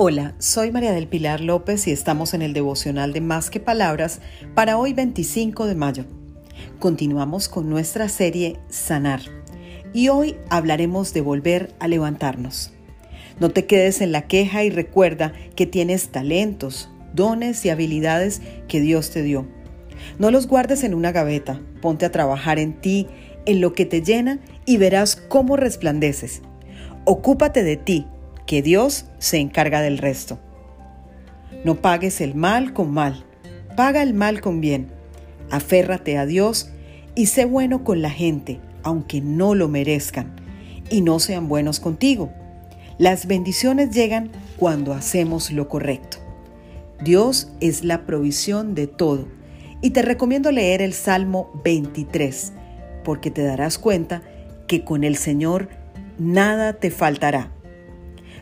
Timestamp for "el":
2.40-2.52, 32.22-32.34, 34.02-34.14, 50.80-50.94, 55.04-55.16